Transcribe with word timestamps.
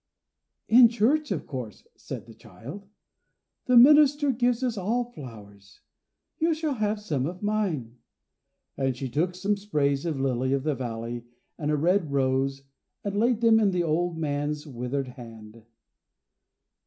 "In 0.67 0.89
church, 0.89 1.29
of 1.29 1.45
course," 1.45 1.85
said 1.95 2.25
the 2.25 2.33
child. 2.33 2.87
"The 3.67 3.77
minister 3.77 4.31
gives 4.31 4.63
us 4.63 4.75
all 4.75 5.03
flowers. 5.11 5.81
You 6.39 6.55
shall 6.55 6.73
have 6.73 6.99
some 6.99 7.27
of 7.27 7.43
mine," 7.43 7.99
and 8.75 8.97
she 8.97 9.07
took 9.07 9.35
some 9.35 9.55
sprays 9.57 10.07
of 10.07 10.19
lily 10.19 10.53
of 10.53 10.63
the 10.63 10.73
valley 10.73 11.25
and 11.55 11.69
a 11.69 11.77
red 11.77 12.11
rose 12.11 12.63
and 13.03 13.15
laid 13.15 13.41
them 13.41 13.59
in 13.59 13.69
the 13.69 13.83
old 13.83 14.17
man's 14.17 14.65
withered 14.65 15.09
hand. 15.09 15.65